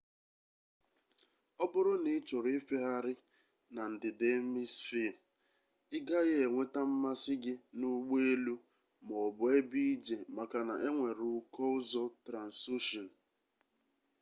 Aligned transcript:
o 1.63 1.65
buru 1.71 1.93
na 2.03 2.09
ichoro 2.17 2.47
ifegheghari 2.59 3.13
na 3.73 3.81
ndida 3.93 4.25
emisfee 4.37 5.13
i 5.97 5.99
gaghi 6.07 6.33
enweta 6.45 6.81
mmasi 6.89 7.33
gi 7.43 7.55
na 7.79 7.85
ugbo 7.95 8.15
elu 8.33 8.55
ma 9.05 9.15
o 9.27 9.29
bu 9.37 9.43
ebe 9.57 9.79
ije 9.93 10.17
maka 10.37 10.59
na 10.67 10.75
enwere 10.87 11.23
uko 11.39 11.59
uzo 11.77 12.03
transocean 12.25 13.07